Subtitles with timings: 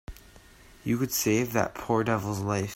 [0.83, 2.69] You could save that poor devil's life.